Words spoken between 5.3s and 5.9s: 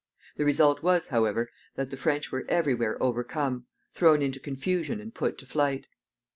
to flight.